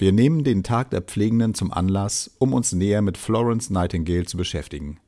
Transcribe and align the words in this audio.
Wir 0.00 0.12
nehmen 0.12 0.44
den 0.44 0.62
Tag 0.62 0.88
der 0.92 1.02
Pflegenden 1.02 1.52
zum 1.52 1.70
Anlass, 1.70 2.34
um 2.38 2.54
uns 2.54 2.72
näher 2.72 3.02
mit 3.02 3.18
Florence 3.18 3.68
Nightingale 3.68 4.24
zu 4.24 4.38
beschäftigen. 4.38 4.98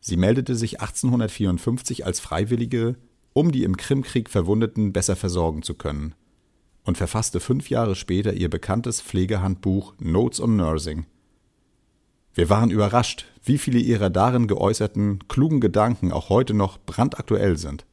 Sie 0.00 0.16
meldete 0.16 0.56
sich 0.56 0.80
1854 0.80 2.04
als 2.04 2.18
Freiwillige, 2.18 2.96
um 3.32 3.52
die 3.52 3.62
im 3.62 3.76
Krimkrieg 3.76 4.28
Verwundeten 4.28 4.92
besser 4.92 5.14
versorgen 5.14 5.62
zu 5.62 5.74
können, 5.74 6.16
und 6.82 6.98
verfasste 6.98 7.38
fünf 7.38 7.70
Jahre 7.70 7.94
später 7.94 8.32
ihr 8.32 8.50
bekanntes 8.50 9.00
Pflegehandbuch 9.00 9.94
Notes 10.00 10.40
on 10.40 10.56
Nursing. 10.56 11.06
Wir 12.34 12.50
waren 12.50 12.72
überrascht, 12.72 13.26
wie 13.44 13.56
viele 13.56 13.78
ihrer 13.78 14.10
darin 14.10 14.48
geäußerten 14.48 15.28
klugen 15.28 15.60
Gedanken 15.60 16.10
auch 16.10 16.28
heute 16.28 16.54
noch 16.54 16.78
brandaktuell 16.84 17.56
sind. 17.56 17.86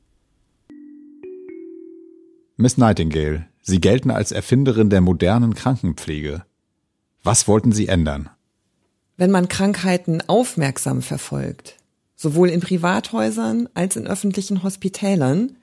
Miss 2.57 2.79
Nightingale, 2.79 3.45
Sie 3.67 3.81
gelten 3.81 4.11
als 4.11 4.31
Erfinderin 4.31 4.91
der 4.91 5.01
modernen 5.01 5.55
Krankenpflege. 5.55 6.45
Was 7.23 7.47
wollten 7.47 7.71
Sie 7.71 7.87
ändern? 7.87 8.29
Wenn 9.17 9.31
man 9.31 9.47
Krankheiten 9.47 10.21
aufmerksam 10.27 11.01
verfolgt, 11.01 11.77
sowohl 12.15 12.49
in 12.51 12.59
Privathäusern 12.59 13.67
als 13.73 13.95
in 13.95 14.05
öffentlichen 14.05 14.61
Hospitälern, 14.61 15.57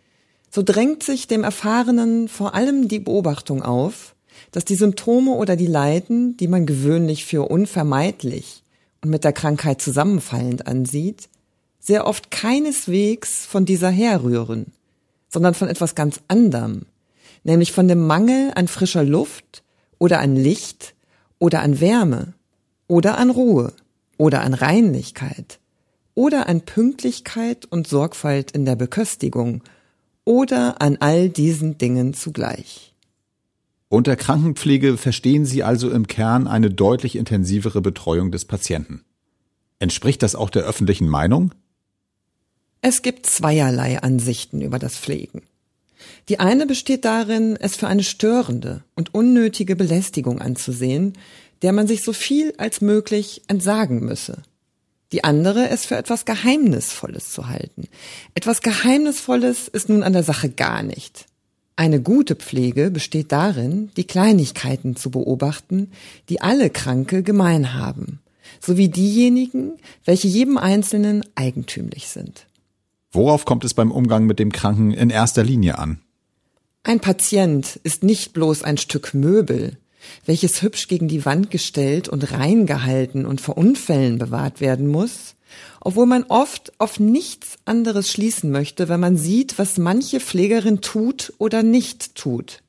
so 0.50 0.64
drängt 0.64 1.04
sich 1.04 1.28
dem 1.28 1.44
Erfahrenen 1.44 2.26
vor 2.26 2.56
allem 2.56 2.88
die 2.88 2.98
Beobachtung 2.98 3.62
auf, 3.62 4.16
dass 4.50 4.64
die 4.64 4.74
Symptome 4.74 5.34
oder 5.34 5.54
die 5.54 5.68
Leiden, 5.68 6.36
die 6.36 6.48
man 6.48 6.66
gewöhnlich 6.66 7.24
für 7.24 7.48
unvermeidlich 7.48 8.64
und 9.00 9.10
mit 9.10 9.22
der 9.22 9.32
Krankheit 9.32 9.80
zusammenfallend 9.80 10.66
ansieht, 10.66 11.28
sehr 11.78 12.08
oft 12.08 12.32
keineswegs 12.32 13.46
von 13.46 13.64
dieser 13.64 13.90
herrühren, 13.90 14.72
sondern 15.28 15.54
von 15.54 15.68
etwas 15.68 15.94
ganz 15.94 16.18
anderem, 16.26 16.86
nämlich 17.44 17.72
von 17.72 17.88
dem 17.88 18.06
Mangel 18.06 18.52
an 18.54 18.68
frischer 18.68 19.04
Luft 19.04 19.62
oder 19.98 20.20
an 20.20 20.36
Licht 20.36 20.94
oder 21.38 21.62
an 21.62 21.80
Wärme 21.80 22.34
oder 22.86 23.18
an 23.18 23.30
Ruhe 23.30 23.72
oder 24.18 24.42
an 24.42 24.54
Reinlichkeit 24.54 25.58
oder 26.14 26.48
an 26.48 26.60
Pünktlichkeit 26.60 27.64
und 27.66 27.86
Sorgfalt 27.88 28.50
in 28.50 28.64
der 28.64 28.76
Beköstigung 28.76 29.62
oder 30.24 30.80
an 30.80 30.98
all 31.00 31.28
diesen 31.28 31.78
Dingen 31.78 32.14
zugleich. 32.14 32.94
Unter 33.88 34.16
Krankenpflege 34.16 34.96
verstehen 34.96 35.44
Sie 35.44 35.62
also 35.62 35.90
im 35.90 36.06
Kern 36.06 36.46
eine 36.46 36.70
deutlich 36.70 37.16
intensivere 37.16 37.82
Betreuung 37.82 38.30
des 38.30 38.44
Patienten. 38.46 39.04
Entspricht 39.78 40.22
das 40.22 40.34
auch 40.34 40.48
der 40.48 40.62
öffentlichen 40.62 41.08
Meinung? 41.08 41.52
Es 42.80 43.02
gibt 43.02 43.26
zweierlei 43.26 44.00
Ansichten 44.00 44.62
über 44.62 44.78
das 44.78 44.96
Pflegen. 44.96 45.42
Die 46.28 46.40
eine 46.40 46.66
besteht 46.66 47.04
darin, 47.04 47.56
es 47.60 47.76
für 47.76 47.88
eine 47.88 48.02
störende 48.02 48.82
und 48.94 49.14
unnötige 49.14 49.76
Belästigung 49.76 50.40
anzusehen, 50.40 51.14
der 51.62 51.72
man 51.72 51.86
sich 51.86 52.02
so 52.02 52.12
viel 52.12 52.54
als 52.58 52.80
möglich 52.80 53.42
entsagen 53.48 54.04
müsse 54.04 54.42
die 55.12 55.24
andere 55.24 55.68
es 55.68 55.84
für 55.84 55.96
etwas 55.96 56.24
Geheimnisvolles 56.24 57.30
zu 57.30 57.48
halten. 57.48 57.86
Etwas 58.34 58.62
Geheimnisvolles 58.62 59.68
ist 59.68 59.88
nun 59.88 60.02
an 60.02 60.14
der 60.14 60.22
Sache 60.22 60.48
gar 60.48 60.82
nicht. 60.82 61.26
Eine 61.76 62.00
gute 62.00 62.34
Pflege 62.34 62.90
besteht 62.90 63.30
darin, 63.32 63.90
die 63.96 64.04
Kleinigkeiten 64.04 64.96
zu 64.96 65.10
beobachten, 65.10 65.90
die 66.28 66.40
alle 66.40 66.70
Kranke 66.70 67.22
gemein 67.22 67.74
haben, 67.74 68.20
sowie 68.60 68.88
diejenigen, 68.88 69.72
welche 70.04 70.28
jedem 70.28 70.58
Einzelnen 70.58 71.24
eigentümlich 71.34 72.08
sind. 72.08 72.46
Worauf 73.12 73.44
kommt 73.44 73.64
es 73.64 73.74
beim 73.74 73.92
Umgang 73.92 74.24
mit 74.24 74.38
dem 74.38 74.50
Kranken 74.50 74.90
in 74.90 75.10
erster 75.10 75.44
Linie 75.44 75.78
an? 75.78 76.00
Ein 76.82 76.98
Patient 76.98 77.78
ist 77.84 78.02
nicht 78.02 78.32
bloß 78.32 78.62
ein 78.62 78.78
Stück 78.78 79.12
Möbel, 79.12 79.76
welches 80.24 80.62
hübsch 80.62 80.88
gegen 80.88 81.08
die 81.08 81.24
Wand 81.26 81.50
gestellt 81.50 82.08
und 82.08 82.32
reingehalten 82.32 83.26
und 83.26 83.40
vor 83.40 83.58
Unfällen 83.58 84.18
bewahrt 84.18 84.60
werden 84.60 84.88
muss, 84.88 85.36
obwohl 85.80 86.06
man 86.06 86.24
oft 86.24 86.72
auf 86.78 86.98
nichts 86.98 87.58
anderes 87.66 88.10
schließen 88.10 88.50
möchte, 88.50 88.88
wenn 88.88 89.00
man 89.00 89.18
sieht, 89.18 89.58
was 89.58 89.76
manche 89.76 90.18
Pflegerin 90.18 90.80
tut 90.80 91.34
oder 91.36 91.62
nicht 91.62 92.14
tut. 92.14 92.62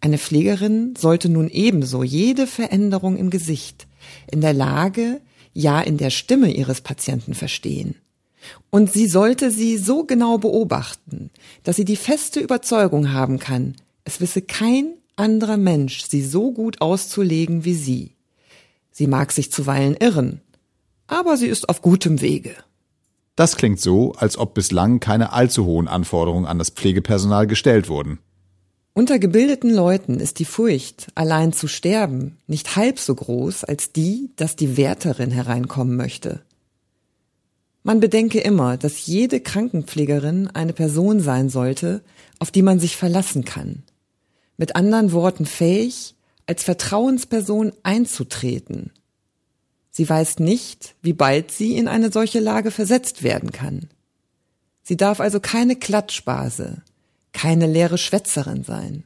Eine 0.00 0.18
Pflegerin 0.18 0.96
sollte 0.98 1.28
nun 1.28 1.48
ebenso 1.48 2.02
jede 2.02 2.46
Veränderung 2.46 3.16
im 3.16 3.30
Gesicht, 3.30 3.86
in 4.30 4.40
der 4.40 4.52
Lage, 4.52 5.20
ja 5.54 5.80
in 5.80 5.96
der 5.96 6.10
Stimme 6.10 6.52
ihres 6.52 6.80
Patienten 6.80 7.34
verstehen. 7.34 7.94
Und 8.70 8.92
sie 8.92 9.06
sollte 9.06 9.50
sie 9.50 9.76
so 9.78 10.04
genau 10.04 10.38
beobachten, 10.38 11.30
dass 11.62 11.76
sie 11.76 11.84
die 11.84 11.96
feste 11.96 12.40
Überzeugung 12.40 13.12
haben 13.12 13.38
kann, 13.38 13.76
es 14.04 14.20
wisse 14.20 14.42
kein 14.42 14.94
anderer 15.16 15.56
Mensch 15.56 16.04
sie 16.04 16.22
so 16.22 16.52
gut 16.52 16.80
auszulegen 16.80 17.64
wie 17.64 17.74
sie. 17.74 18.12
Sie 18.90 19.06
mag 19.06 19.32
sich 19.32 19.50
zuweilen 19.50 19.96
irren, 19.96 20.40
aber 21.06 21.36
sie 21.36 21.48
ist 21.48 21.68
auf 21.68 21.82
gutem 21.82 22.20
Wege. 22.20 22.54
Das 23.36 23.56
klingt 23.56 23.80
so, 23.80 24.12
als 24.12 24.38
ob 24.38 24.54
bislang 24.54 25.00
keine 25.00 25.32
allzu 25.32 25.64
hohen 25.64 25.88
Anforderungen 25.88 26.46
an 26.46 26.58
das 26.58 26.70
Pflegepersonal 26.70 27.46
gestellt 27.46 27.88
wurden. 27.88 28.18
Unter 28.92 29.18
gebildeten 29.18 29.70
Leuten 29.70 30.20
ist 30.20 30.38
die 30.38 30.44
Furcht, 30.44 31.08
allein 31.16 31.52
zu 31.52 31.66
sterben, 31.66 32.36
nicht 32.46 32.76
halb 32.76 33.00
so 33.00 33.12
groß 33.12 33.64
als 33.64 33.90
die, 33.90 34.30
dass 34.36 34.54
die 34.54 34.76
Wärterin 34.76 35.32
hereinkommen 35.32 35.96
möchte. 35.96 36.42
Man 37.86 38.00
bedenke 38.00 38.40
immer, 38.40 38.78
dass 38.78 39.06
jede 39.06 39.40
Krankenpflegerin 39.40 40.48
eine 40.48 40.72
Person 40.72 41.20
sein 41.20 41.50
sollte, 41.50 42.02
auf 42.38 42.50
die 42.50 42.62
man 42.62 42.80
sich 42.80 42.96
verlassen 42.96 43.44
kann, 43.44 43.82
mit 44.56 44.74
anderen 44.74 45.12
Worten 45.12 45.44
fähig, 45.44 46.14
als 46.46 46.64
Vertrauensperson 46.64 47.72
einzutreten. 47.82 48.90
Sie 49.90 50.08
weiß 50.08 50.38
nicht, 50.38 50.94
wie 51.02 51.12
bald 51.12 51.50
sie 51.50 51.76
in 51.76 51.86
eine 51.86 52.10
solche 52.10 52.40
Lage 52.40 52.70
versetzt 52.70 53.22
werden 53.22 53.52
kann. 53.52 53.90
Sie 54.82 54.96
darf 54.96 55.20
also 55.20 55.38
keine 55.38 55.76
Klatschbase, 55.76 56.82
keine 57.32 57.66
leere 57.66 57.98
Schwätzerin 57.98 58.64
sein. 58.64 59.04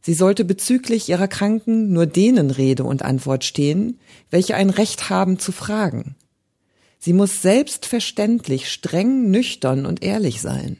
Sie 0.00 0.14
sollte 0.14 0.46
bezüglich 0.46 1.10
ihrer 1.10 1.28
Kranken 1.28 1.92
nur 1.92 2.06
denen 2.06 2.50
Rede 2.50 2.84
und 2.84 3.02
Antwort 3.02 3.44
stehen, 3.44 4.00
welche 4.30 4.54
ein 4.54 4.70
Recht 4.70 5.10
haben 5.10 5.38
zu 5.38 5.52
fragen. 5.52 6.16
Sie 7.06 7.12
muss 7.12 7.40
selbstverständlich 7.40 8.68
streng, 8.68 9.30
nüchtern 9.30 9.86
und 9.86 10.02
ehrlich 10.02 10.40
sein. 10.40 10.78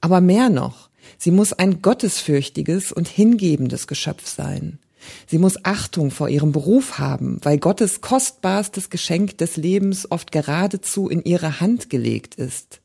Aber 0.00 0.20
mehr 0.20 0.48
noch, 0.50 0.90
Sie 1.18 1.30
muss 1.30 1.52
ein 1.52 1.82
gottesfürchtiges 1.82 2.90
und 2.90 3.06
hingebendes 3.06 3.86
Geschöpf 3.86 4.26
sein. 4.26 4.80
Sie 5.28 5.38
muss 5.38 5.64
Achtung 5.64 6.10
vor 6.10 6.28
ihrem 6.28 6.50
Beruf 6.50 6.98
haben, 6.98 7.38
weil 7.42 7.58
Gottes 7.58 8.00
kostbarstes 8.00 8.90
Geschenk 8.90 9.38
des 9.38 9.56
Lebens 9.56 10.10
oft 10.10 10.32
geradezu 10.32 11.08
in 11.08 11.22
ihre 11.22 11.60
Hand 11.60 11.90
gelegt 11.90 12.34
ist. 12.34 12.80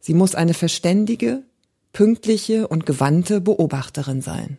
Sie 0.00 0.14
muss 0.14 0.34
eine 0.34 0.54
verständige, 0.54 1.42
pünktliche 1.92 2.68
und 2.68 2.86
gewandte 2.86 3.42
Beobachterin 3.42 4.22
sein. 4.22 4.56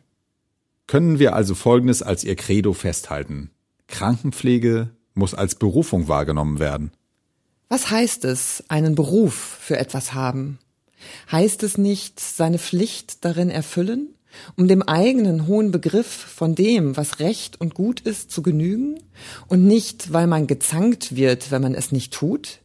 Können 0.86 1.18
wir 1.18 1.36
also 1.36 1.56
Folgendes 1.56 2.04
als 2.04 2.24
ihr 2.24 2.36
Credo 2.36 2.74
festhalten. 2.74 3.50
Krankenpflege 3.88 4.92
muss 5.22 5.34
als 5.34 5.56
Berufung 5.56 6.08
wahrgenommen 6.08 6.60
werden. 6.60 6.92
Was 7.70 7.90
heißt 7.90 8.26
es, 8.26 8.64
einen 8.68 8.96
Beruf 8.96 9.34
für 9.62 9.78
etwas 9.78 10.14
haben? 10.14 10.60
Heißt 11.32 11.64
es 11.64 11.78
nicht, 11.78 12.20
seine 12.20 12.60
Pflicht 12.60 13.24
darin 13.24 13.50
erfüllen, 13.50 14.16
um 14.58 14.68
dem 14.68 14.82
eigenen 14.82 15.48
hohen 15.48 15.72
Begriff 15.72 16.08
von 16.08 16.56
dem, 16.56 16.98
was 16.98 17.20
recht 17.20 17.62
und 17.62 17.76
gut 17.76 18.02
ist, 18.02 18.32
zu 18.32 18.42
genügen, 18.42 19.00
und 19.48 19.66
nicht, 19.66 20.12
weil 20.12 20.28
man 20.28 20.48
gezankt 20.48 21.16
wird, 21.16 21.52
wenn 21.52 21.62
man 21.62 21.76
es 21.76 21.92
nicht 21.92 22.14
tut? 22.14 22.60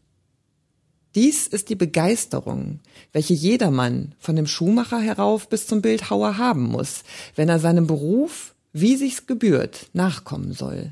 Dies 1.14 1.46
ist 1.46 1.68
die 1.68 1.76
Begeisterung, 1.76 2.80
welche 3.12 3.34
jedermann 3.34 4.14
von 4.18 4.34
dem 4.34 4.46
Schuhmacher 4.46 5.00
herauf 5.00 5.48
bis 5.48 5.66
zum 5.66 5.82
Bildhauer 5.82 6.36
haben 6.38 6.64
muss, 6.64 7.04
wenn 7.34 7.48
er 7.48 7.58
seinem 7.58 7.86
Beruf, 7.86 8.54
wie 8.72 8.96
sich's 8.96 9.26
gebührt, 9.26 9.88
nachkommen 9.92 10.52
soll. 10.52 10.90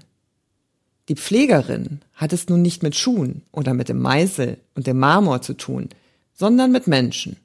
Die 1.08 1.16
Pflegerin 1.16 2.00
hat 2.14 2.32
es 2.32 2.48
nun 2.48 2.62
nicht 2.62 2.82
mit 2.82 2.96
Schuhen 2.96 3.42
oder 3.52 3.74
mit 3.74 3.88
dem 3.88 4.00
Meißel 4.00 4.58
und 4.74 4.86
dem 4.86 4.98
Marmor 4.98 5.42
zu 5.42 5.54
tun, 5.54 5.90
sondern 6.32 6.72
mit 6.72 6.86
Menschen. 6.86 7.36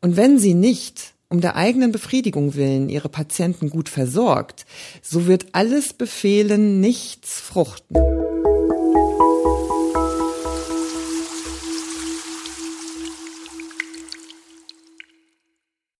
Und 0.00 0.16
wenn 0.16 0.38
sie 0.38 0.54
nicht 0.54 1.14
um 1.28 1.40
der 1.40 1.56
eigenen 1.56 1.92
Befriedigung 1.92 2.54
willen 2.54 2.88
ihre 2.88 3.08
Patienten 3.08 3.68
gut 3.68 3.88
versorgt, 3.88 4.64
so 5.02 5.26
wird 5.26 5.46
alles 5.52 5.92
Befehlen 5.92 6.80
nichts 6.80 7.40
fruchten. 7.40 7.96